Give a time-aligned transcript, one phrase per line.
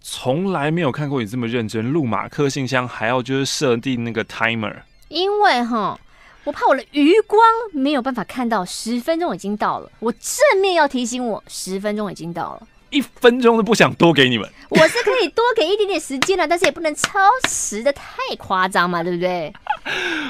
[0.00, 4.82] 从来没有看过你这么认真录马克信箱，还要就是设定那个 timer。
[5.08, 5.98] 因为哈，
[6.44, 7.40] 我怕我的余光
[7.72, 14.48] 没有办法看到十分钟已经到了，我正面要提醒我十分钟已经到了，一分钟都不想多给你们。
[14.68, 17.18] 我是可以多给一点点时间的， 但是也不能超
[17.48, 18.04] 时的太
[18.38, 19.52] 夸张嘛，对不对？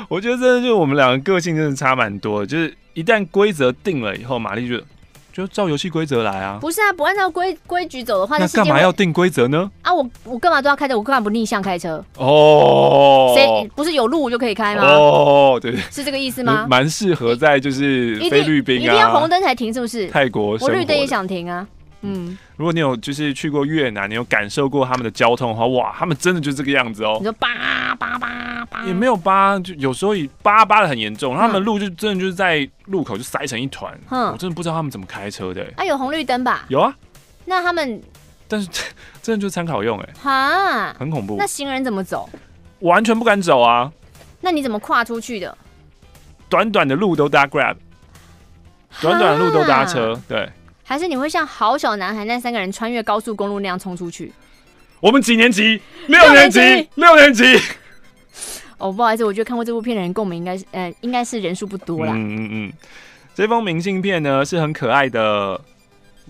[0.08, 4.80] 我觉得真的就是我们两个个性真的差蛮多的，就是一旦规则定了以后，玛丽就。
[5.34, 6.58] 就照游戏规则来啊！
[6.60, 9.70] 不是啊，不按照规规矩走的话，那干嘛要定规则呢？
[9.80, 10.94] 啊，我我干嘛都要开车？
[10.94, 12.04] 我干嘛不逆向开车？
[12.18, 14.82] 哦，谁不是有路我就可以开吗？
[14.84, 16.66] 哦，对，是这个意思吗？
[16.68, 20.06] 蛮适合在就是菲律宾啊，一定要红灯才停，是不是？
[20.08, 21.66] 泰国，我绿灯也想停啊。
[22.02, 27.16] 嗯，如果你有就是去过越南，你有感受过他们的交通的话，哇，他们真的就这个样子哦。
[27.18, 33.96] 你说叭叭叭叭，也没有叭，就有时候以叭叭的很严重，他们路就真的就是在路口就塞成一团。
[34.10, 35.64] 嗯，我真的不知道他们怎么开车的。
[35.76, 36.64] 啊，有红绿灯吧？
[36.68, 36.94] 有啊。
[37.44, 38.02] 那他们，
[38.48, 38.68] 但是
[39.22, 40.08] 真的就参考用哎。
[40.20, 41.36] 哈，很恐怖。
[41.38, 42.28] 那行人怎么走？
[42.80, 43.92] 完全不敢走啊。
[44.40, 45.56] 那你怎么跨出去的？
[46.48, 47.76] 短短的路都搭 Grab，
[49.00, 50.50] 短短的路都搭车，对。
[50.92, 54.30] 还是你会像好小男孩那三个人穿越高速公路那样冲出去？
[55.00, 55.80] 我们几年级？
[56.06, 56.60] 六年级，
[56.96, 57.44] 六年级。
[58.76, 62.12] 哦，不好意思，我觉得看过这部片的人跟我们应该是呃，应该是人数不多啦。
[62.14, 62.72] 嗯嗯嗯。
[63.34, 65.58] 这封明信片呢是很可爱的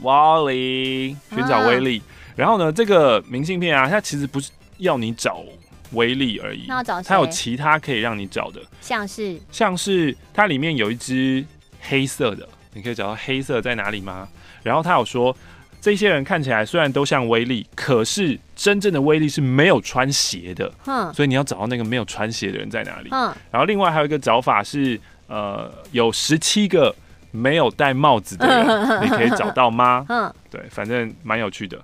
[0.01, 1.99] ，Wally 寻找威力。
[1.99, 5.43] 啊、然后呢，这个明信片啊，它其实不是要你找
[5.91, 7.03] 威力而已，那要找？
[7.03, 11.45] 它有其他可以让你找的，像是像是它里面有一只
[11.81, 14.29] 黑色的，你可以找到黑色在哪里吗？
[14.63, 15.37] 然后他有说，
[15.81, 20.73] 这些人看起来虽然都像威力，可是真正的威力是没有穿鞋的。
[20.87, 23.09] 嗯，所以你要找到那个没有穿鞋的人在哪里。
[23.11, 26.95] 嗯，然后另外还有一个找法是，呃，有十七个
[27.31, 28.67] 没有戴帽子的人，
[29.05, 30.07] 你可以找到吗？
[30.11, 31.79] 嗯，对，反正蛮有趣的。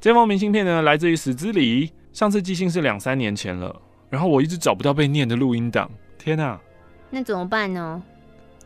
[0.00, 3.74] 这封明信片呢，来自于史之里，上次寄信是两三年前了，
[4.08, 5.90] 然后我一直找不到被念的录音档。
[6.16, 6.58] 天哪，
[7.10, 8.02] 那怎么办呢？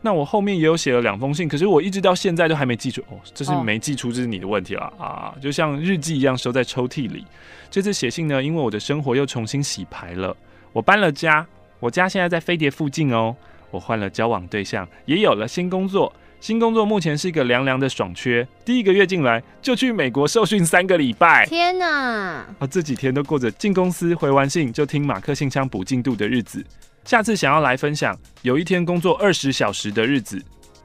[0.03, 3.01] 那我后面也有写了两封信，可是我一直到现在都还没寄出。
[3.01, 5.35] 哦，这是没寄出，这是你的问题了啊！
[5.39, 7.23] 就像日记一样收在抽屉里。
[7.69, 10.35] 这次写信呢，因为我的生活又重新洗牌了。
[10.73, 11.45] 我搬了家，
[11.79, 13.35] 我家现在在飞碟附近哦。
[13.69, 16.11] 我换了交往对象，也有了新工作。
[16.39, 21.45] 新工作目前是一个凉凉的爽缺，第一个月进来就去美国受训三个礼拜。
[21.45, 22.43] 天哪！
[22.57, 26.65] 啊，这几天都过着进公司回完信就听马克信箱补进度的日子。
[27.03, 30.41] 下次想要来分享，有一天工作二十小时的日子，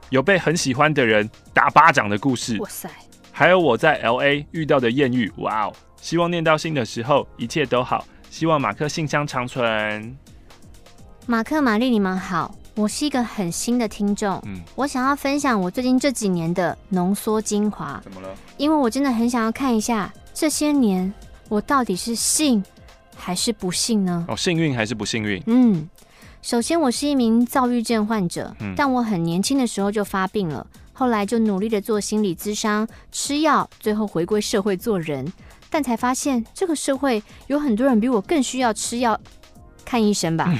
[0.09, 2.57] 有被很喜欢的人打巴掌的故事。
[2.59, 2.89] 哇塞！
[3.31, 5.31] 还有我在 LA 遇到的艳遇。
[5.37, 5.73] 哇哦！
[6.01, 8.05] 希望念到信的时候一切都好。
[8.29, 10.17] 希望马克信箱长存。
[11.27, 14.41] 马克、玛丽，你们好，我是一个很新的听众。
[14.47, 18.01] 嗯，我想要分享我最近这几年的浓缩精华。
[18.03, 18.35] 怎么了？
[18.57, 21.13] 因为我真的很想要看一下这些年
[21.47, 22.63] 我到底是幸
[23.15, 24.25] 还是不幸呢？
[24.27, 25.41] 哦，幸运还是不幸运？
[25.45, 25.87] 嗯。
[26.41, 35.31] 首先，我是一名躁郁症患者，嗯、但我很年轻的时候就发病了，后来就努力的做心理咨商、吃药，最后回归社会做人，
[35.69, 39.19] 但才发现这个社会有很多人比我更需要吃药、
[39.83, 40.45] 看医生吧。
[40.47, 40.57] 嗯、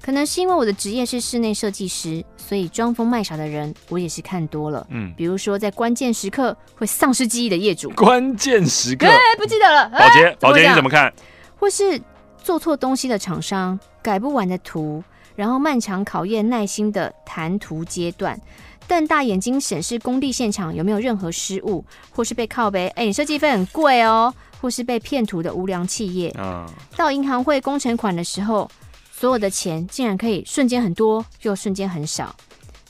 [0.00, 4.86] 可能是因为我的职业是室内设计师，所以装疯卖傻的人我也是看多了。
[4.90, 9.88] 嗯，比如说在关键时刻会丧失记忆的业主，关键时刻，哎，不记得了。
[9.90, 11.12] 保洁，保洁，你怎么看？
[11.58, 12.00] 或是
[12.46, 15.02] 做错东西的厂商，改不完的图。
[15.34, 18.40] 然后漫长考验耐心的谈图阶段，
[18.86, 26.32] 瞪大眼睛审视工地现场有没有任何失误，或是被靠背，哎，你设计费很贵哦，或是被骗图的无良企业。
[26.38, 26.64] 嗯，
[26.96, 28.70] 到银行汇工程款的时候，
[29.10, 32.32] 所有的钱竟然可以瞬间很多，又瞬间很少。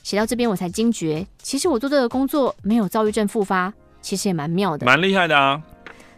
[0.02, 5.62] 写到这边我才惊觉，其实我做这个工作没有躁郁症复发，其实也蛮妙的，蛮厉害的啊。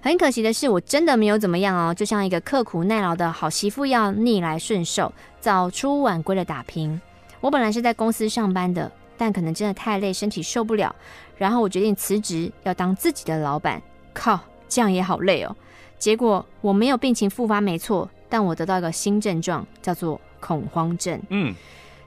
[0.01, 7.01] 很可惜的是，我真的没有怎么样哦，就像一个刻苦耐劳的好媳妇一样逆来顺受，早出晚归的打拼。
[7.41, 10.95] 我本来是在公司上班的，但可能真的太累，身体受不了，
[11.37, 13.83] 然后我决定辞职，要当自己的老板。
[14.15, 15.57] 靠，这样也好累哦。
[15.99, 21.21] 结果我没有病情复发，没错，但我得到一个新症状，叫做恐慌症。
[21.31, 21.55] 嗯，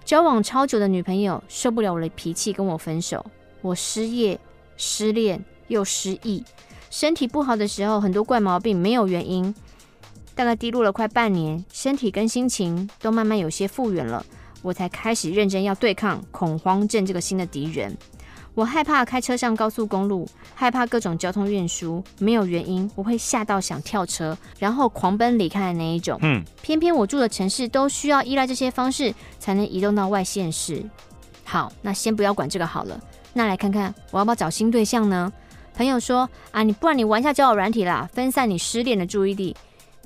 [0.06, 3.26] 交往超久的女朋友受不了我的脾气，跟我分手。
[3.62, 4.40] 我失业、
[4.76, 6.44] 失恋又失忆。
[6.92, 9.56] 身体不好的时候，很多怪毛病没有原因，
[10.36, 14.24] 大概低落了快半年，身体跟心情都慢慢有些复原了，
[14.62, 17.98] 我才开始认真要对抗恐慌症这个新的敌人。
[18.54, 26.20] 我害怕开车上高速公路，害怕各种交通运输，没有原因，我会吓到想跳车，然后狂奔离开的那一种。
[26.22, 30.84] 嗯，偏偏我住的城市都需要依赖这些方式才能移动到外县市。
[31.46, 33.00] 好，那先不要管这个好了。
[33.32, 35.32] 那来看看我要不要找新对象呢？
[35.82, 39.58] 朋友说啊，你不然你玩一下交友软体啦，分散你失恋的注意力。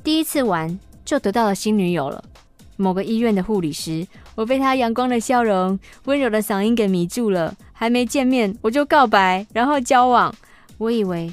[0.05, 2.23] 第一次玩就得到了新女友了，
[2.77, 7.53] 某个医院的护理师，我被他阳光的笑容、温柔的嗓音给迷住了。
[7.73, 10.33] 还没见面我就告白，然后交往。
[10.77, 11.29] 我以为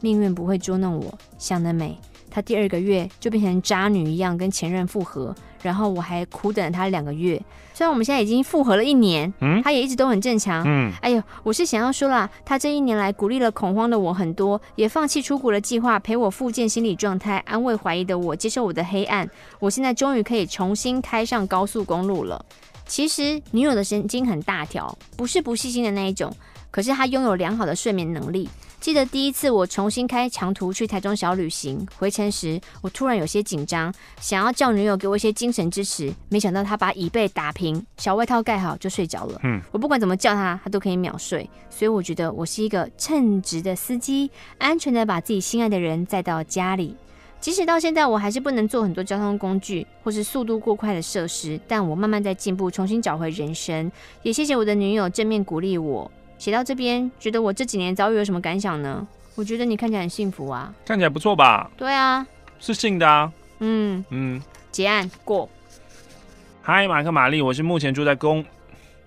[0.00, 1.98] 命运不会捉弄我，想得美。
[2.30, 5.36] 他第二个月就变成渣女一样跟前任复合，
[5.66, 7.42] 然后我还苦等了他两个月。
[7.74, 10.92] 虽然我们现在已经复合了一年，嗯，他也一直都很正常，嗯。
[11.02, 19.28] 哎呦，我是想要说啦，他这一年来鼓励了恐慌的我很多，也放弃出国的计划，陪我复健心理状态，安慰怀疑的我，接受我的黑暗。
[19.58, 22.42] 我现在终于可以重新开上高速公路了。
[22.86, 26.32] 其实女友的神经很大条，不是不细心的那一种，
[26.70, 28.48] 可是她拥有良好的睡眠能力。
[28.86, 39.40] 记得第一次我重新开长途去台中小旅行，回程时我突然有些紧张，想要叫女友给我一些精神支持，没想到她把椅背打平，小外套盖好就睡着了。
[39.42, 46.94] 嗯，我不管怎么叫她，她都可以秒睡，所以我觉得我是一个称职的司机，安全的把自己心爱的人载到家里。
[47.40, 53.90] 即使到现在我还是不能做很多交通工具或是速度过快的设施，但我慢慢在进步，重新找回人生。
[54.22, 56.08] 也谢谢我的女友正面鼓励我。
[56.38, 59.06] 写到这边，觉得我这几年遭遇有什么感想呢？
[59.34, 61.70] 我觉得你看起来很幸福啊，看起来不错吧？
[61.76, 62.26] 对啊，
[62.58, 63.32] 是信的啊。
[63.58, 64.40] 嗯嗯，
[64.70, 65.48] 结案过。
[66.62, 68.44] 嗨，马克玛丽，我是目前住在公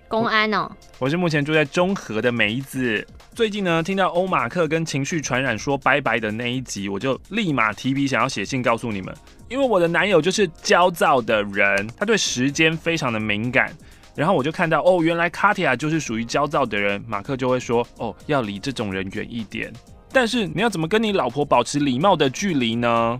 [0.07, 0.71] 公安哦。
[0.97, 3.05] 我是目前住在中和的梅子。
[3.33, 9.15] 最近呢，听到欧马克跟情绪传染说拜拜的那一集，我就立马提笔想要写信告诉你们，
[9.49, 13.71] 因为我的男友就是焦躁的人，他对时间非常的敏感。
[14.15, 19.71] 然后我就看到哦，原来卡提亚就是属于焦躁的人，马克就会说哦，要离这种人远一点。
[20.11, 23.17] 但是你要怎么跟你老婆保持礼貌的距离呢？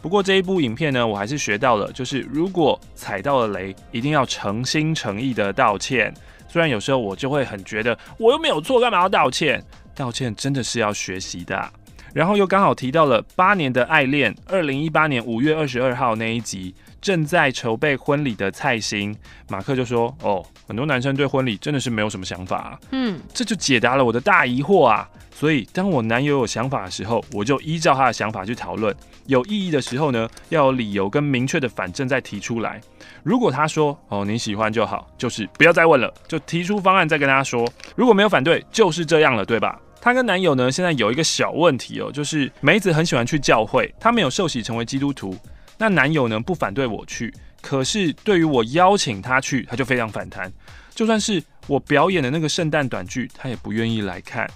[0.00, 6.12] 不过这一部影片呢，我还是学到了，就是如果踩到了雷，一定要诚心诚意的道歉。
[6.46, 9.62] 虽然有时候我就会很觉得我又没有错，干嘛要道歉？
[9.94, 11.70] 道歉真的是要学习的。
[12.12, 16.72] 然后又刚好提到了八年的爱恋，二零一八年五月二十二号那一集。
[17.04, 19.14] 正在筹备婚礼的蔡欣，
[19.50, 25.06] 马克就说：“哦，很多男生对婚礼真的是没有什么想法啊。”嗯，这就解答了我的大疑惑啊。
[25.30, 28.96] 所以，当我男友有想法的时候，我就依照他的想法去讨论。
[29.26, 32.80] 有异议的时候呢，要有理由跟明确的反证再提出来。
[33.22, 39.78] 如果他说：“哦，你喜欢就好，就是不要再问了，就提出方案再跟他说。”如果没有反对，就是这样了，对吧？
[40.00, 45.36] 他跟男友呢，现在有一个小问题哦，就是梅子很喜欢去教会，他没有受洗成为基督徒。
[45.78, 50.52] 那男友呢，不反对我去，可是对于我邀请他去，他就非常反弹。
[50.94, 54.48] 就算是我表演的那个圣诞短剧，他也不愿意来看。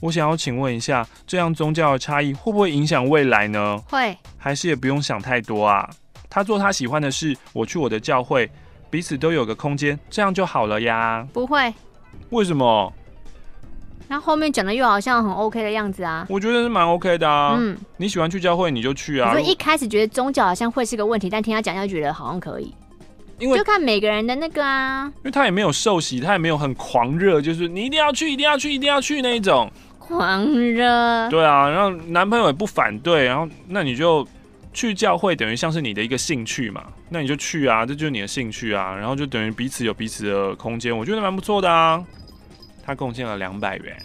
[0.00, 3.78] 我想要请问一下，这样宗教的差异会不会影响未来呢？
[3.88, 5.88] 会，还是也不用想太多啊？
[6.28, 8.50] 他做他喜欢的事，我去我的教会，
[8.90, 11.26] 彼此都有个空间，这样就好了呀。
[11.32, 11.72] 不会，
[12.30, 12.92] 为什么？
[14.08, 17.56] 那后面讲的又好像很 OK 的样子啊，我觉得是蛮 OK 的啊。
[17.58, 19.32] 嗯，你喜欢去教会你就去啊。
[19.32, 22.74] 所以一开始觉得宗教好像会是个问题，但听他讲又觉得好像可以。
[23.38, 25.10] 因为就看每个人的那个啊。
[25.16, 29.70] 因为他也没有受洗，他也没有很狂热，就是你一定要去，一定要去，一定要去那一种。
[29.98, 31.28] 狂热。
[31.30, 34.26] 对啊，然后男朋友也不反对，然后那你就
[34.74, 42.04] 去教会，等于像是你的一个兴趣嘛，那你就去啊，这就是你的兴趣啊，然后就等于彼此有彼此的空间，我觉得蛮不错的啊。
[42.84, 43.96] 他贡献了两百元。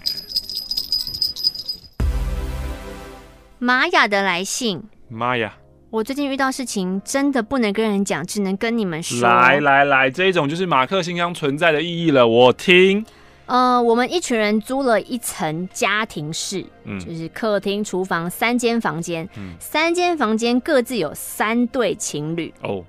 [3.58, 4.82] 玛雅的来信。
[5.10, 5.54] 玛雅！
[5.90, 9.28] 我最近遇到事情，真的不能跟人讲，只能跟你们说。
[9.28, 12.26] 来来来，这一种就是马克信箱存在的意义了。
[12.26, 13.06] 我听。
[13.48, 22.54] 呃，我们一群人租了一层家庭室，嗯，就是客厅、厨房三间房间，嗯，三间房间各自有三对情侣。
[22.62, 22.86] 哦，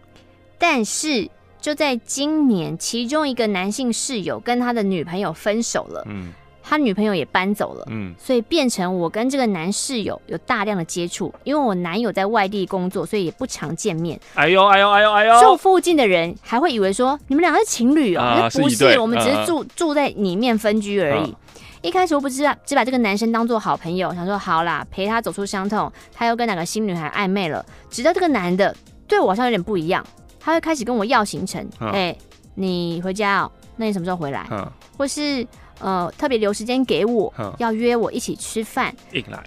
[0.56, 1.28] 但是。
[1.60, 14.18] 就在今年，其中一个男性室友跟他的女朋友分手了，嗯，他女朋友也搬走了，嗯，所以变成我跟这个男室友有大量的接触，因为我男友在外地工作，所以也不常见面。
[14.34, 15.40] 哎呦哎呦哎呦哎呦！
[15.42, 21.30] 住附近的人还会以为说你们两个是情侣哦、喔，啊、不是，是我们只是住、啊、住在里面分居而已。
[21.30, 21.38] 啊、
[21.82, 25.92] 一开始我不知道，只把这个男生当做好朋友，想说好啦，陪他走出伤痛。
[26.14, 28.74] 他又跟哪个新女孩暧昧了，直到这个男的
[29.06, 30.02] 对我好像有点不一样。
[30.40, 32.18] 他会开始跟我要行程，哎、嗯欸，
[32.54, 33.52] 你回家哦？
[33.76, 34.46] 那你什么时候回来？
[34.50, 34.66] 嗯、
[34.96, 35.46] 或是
[35.78, 38.94] 呃，特别留时间给我，嗯、要约我一起吃饭。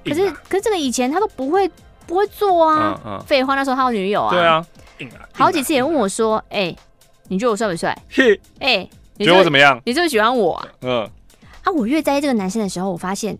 [0.05, 1.69] 可是可是这个以前他都不会
[2.07, 3.23] 不会做啊。
[3.27, 4.31] 废、话，那时候他有女友啊。
[4.31, 4.65] 对啊。
[5.33, 6.77] 好几次也问我说，哎、欸，
[7.27, 7.95] 你觉得我帅不帅？
[8.09, 8.87] 嘿，哎，
[9.19, 9.79] 觉得我怎么样？
[9.85, 10.67] 你是不是喜欢我啊？
[10.81, 11.09] 嗯。
[11.63, 13.37] 啊，我越在意这个男生的时候，我发现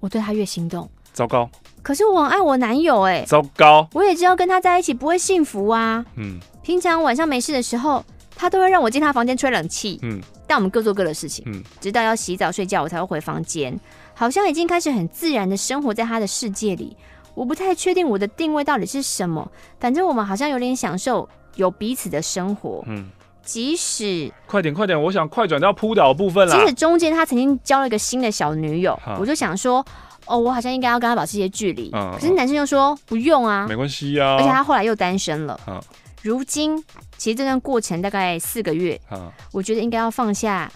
[0.00, 0.88] 我对他越心动。
[1.12, 1.48] 糟糕。
[1.82, 3.24] 可是我很爱我男友、欸，哎。
[3.24, 3.88] 糟糕。
[3.94, 6.04] 我也知道跟他在一起不会幸福啊。
[6.16, 6.38] 嗯。
[6.68, 8.04] 平常晚上没事的时候，
[8.36, 9.98] 他都会让我进他房间吹冷气。
[10.02, 11.42] 嗯，但我们各做各的事情。
[11.48, 13.74] 嗯，直到要洗澡睡觉，我才会回房间，
[14.12, 16.94] 好像已经开始很自然的生活在他的世界里。
[17.34, 22.84] 我不太确定我的定位到底是什么，反正我们好像有点享受有彼此的生活。
[22.86, 23.08] 嗯，
[23.42, 26.54] 即使快点快点，我想快转到扑倒部分了。
[26.54, 29.82] 即使中间他曾经交了一个新的小女友，我就想说，
[30.26, 31.90] 哦，我好像应该要跟他保持一些距离。
[31.94, 35.58] 嗯，可是男生又说不用啊，没关系啊，而且他后来又单身了。
[35.66, 35.80] 嗯
[36.28, 36.76] 如今，
[37.16, 40.70] 其实这段过程大概四个月，啊，我觉得应该要放下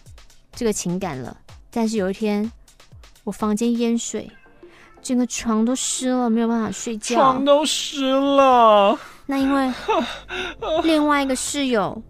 [0.54, 1.36] 这个情感了。
[1.70, 2.50] 但是有一天，
[3.24, 4.30] 我房间淹水，
[5.02, 7.16] 整个床都湿了，没有办法睡觉。
[7.16, 8.98] 床都湿了。
[9.26, 9.70] 那因为
[10.84, 12.02] 另外一个室友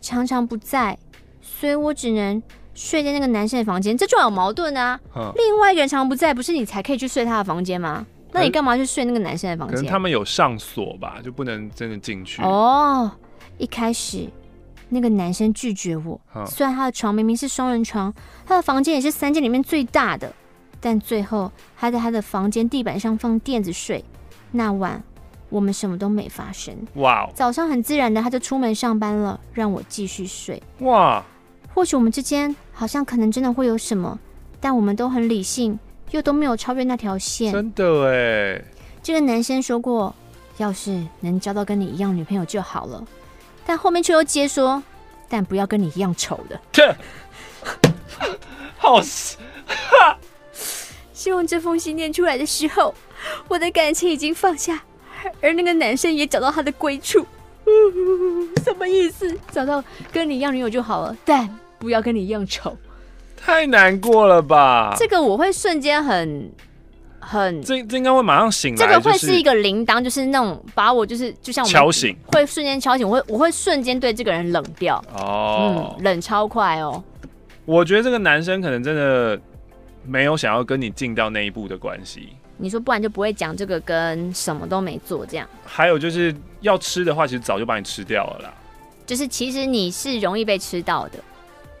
[0.00, 0.98] 常常不在，
[1.42, 3.96] 所以我只能睡在那个男生的房间。
[3.96, 4.98] 这就有矛盾啊！
[5.14, 8.06] 嗯另外一个人常常不在，不是你才可以去睡他的房间吗？
[8.32, 9.76] 那你干嘛去睡那个男生的房间？
[9.76, 12.42] 可能他们有上锁吧，就不能真的进去。
[12.42, 13.10] 哦，
[13.56, 14.28] 一开始
[14.90, 18.12] 那个男生拒绝我，嗯虽然他的床明明是双人床，
[18.46, 20.32] 他的房间也是三间里面最大的，
[20.80, 24.04] 但最后他在他的房间地板上放垫子睡。
[24.52, 25.02] 那晚
[25.50, 26.74] 我们什么都没发生。
[26.94, 30.62] 哇哦早上很自然的他就出门上班了，让我继续睡。
[30.80, 31.22] 哇，
[31.74, 34.18] 或许我们之间好像可能真的会有什么，
[34.60, 35.78] 但我们都很理性，
[36.10, 37.52] 又都没有超越那条线。
[37.52, 38.62] 真的哎，
[39.02, 40.14] 这个男生说过，
[40.56, 43.04] 要是能交到跟你一样女朋友就好了，
[43.64, 44.82] 但后面却又接说，
[45.28, 46.60] 但不要跟你一样丑的。
[46.72, 46.96] 切，
[48.78, 49.00] 好
[51.12, 52.94] 希望这封信念出来的时候，
[53.48, 54.82] 我的感情已经放下，
[55.42, 57.26] 而那个男生也找到他的归处。
[58.64, 59.36] 什么意思？
[59.52, 61.48] 找到跟你一样女友就好了，但
[61.78, 62.76] 不要跟你一样丑。
[63.40, 64.94] 太难过了吧？
[64.98, 66.50] 这个我会瞬间很
[67.20, 75.94] 很，这这应该会马上醒来，这个会是一个铃铛，就是那种把我就是就像我敲醒，会瞬间敲醒，我会我会瞬间对这个人冷掉，哦。
[75.98, 77.02] 嗯，冷超快哦。
[77.64, 79.38] 我觉得这个男生可能真的
[80.04, 82.30] 没有想要跟你进到那一步的关系。
[82.56, 85.46] 你说不然就不会讲这个，跟什么都没做这样。
[85.64, 88.54] 还有就是要吃的话，其实早就把你吃掉了啦。
[89.06, 91.18] 就是其实你是容易被吃到的。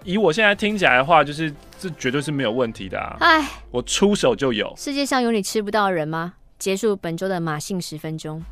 [0.04, 3.16] 以我现在听起来的话，就是这绝对是没有问题的啊！
[3.20, 4.72] 哎，我出手就有。
[4.76, 6.34] 世界上有你吃不到的人吗？
[6.58, 8.42] 结束本周的马信十分钟。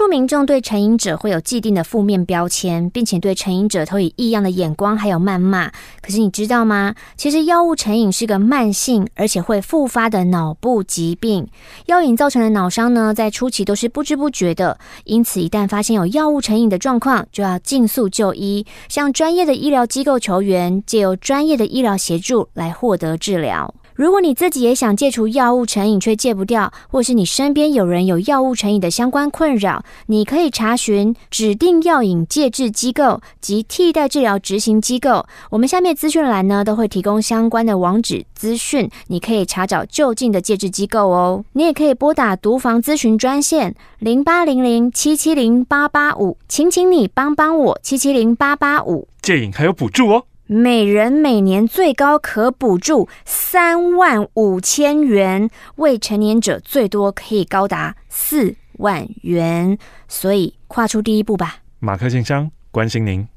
[0.00, 5.70] 数民众对成瘾者会有既定的负面标签，并且对成瘾者投以异样的眼光，还有谩骂。
[6.00, 6.94] 可是你知道吗？
[7.18, 11.46] 其实药物成瘾是个慢性而且会复发的脑部疾病。
[11.84, 23.74] 药瘾造成的脑伤呢，在初期都是不知不觉的，因此一旦发现有药物成瘾的状况，就要尽速就医，向专业的医疗机构求援，借由专业的医疗协助来获得治疗。
[24.00, 35.26] 如果你自己也想戒除药物成瘾却戒不掉，或是你身边有人有药物成瘾的相关困扰，你可以查询指定药瘾戒治机构及替代治疗执行机构。
[35.50, 41.44] 我们下面资讯栏呢都会提供相关的网址资讯，你可以查找就近的戒治机构哦。
[41.52, 49.06] 你也可以拨打毒防咨询专线零八零零七七零八八五，请请你帮帮我七七零八八五。
[49.20, 50.24] 戒瘾还有补助哦。
[50.52, 59.78] 每人每年最高可补助三万五千元，未成年者最多可以高达四万元，
[60.08, 61.58] 所以跨出第一步吧。
[61.78, 63.28] 马克信箱关心您。